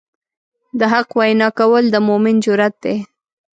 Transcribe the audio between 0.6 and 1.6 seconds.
د حق وینا